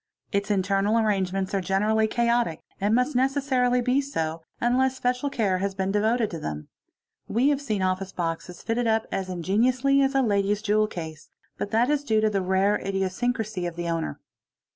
Its 0.31 0.49
internal 0.49 0.97
arrangements 0.97 1.53
are 1.53 1.61
generally 1.61 2.07
chaotic 2.07 2.59
and 2.79 2.95
must 2.95 3.15
necessarily 3.15 3.81
be 3.81 4.01
so, 4.01 4.41
unless 4.59 4.97
special 4.97 5.29
care 5.29 5.59
has 5.59 5.75
been 5.75 5.91
devoted 5.91 6.31
to 6.31 6.39
them. 6.39 6.69
We 7.27 7.49
have 7.49 7.61
seen 7.61 7.83
office 7.83 8.11
boxes 8.11 8.63
fitted 8.63 8.87
up 8.87 9.05
as 9.11 9.29
ingeniously 9.29 10.01
as 10.01 10.15
a 10.15 10.23
lady's 10.23 10.63
jewel 10.63 10.87
case, 10.87 11.29
but 11.59 11.69
that 11.69 11.91
is 11.91 12.03
due 12.03 12.19
to 12.21 12.31
the 12.31 12.41
rare 12.41 12.79
idiosyncracy 12.79 13.67
of 13.67 13.75
the 13.75 13.89
owner. 13.89 14.19